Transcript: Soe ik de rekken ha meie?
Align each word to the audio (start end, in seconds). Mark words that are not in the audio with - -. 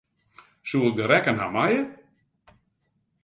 Soe 0.69 0.85
ik 0.89 0.95
de 0.97 1.05
rekken 1.11 1.39
ha 1.41 1.47
meie? 1.55 1.83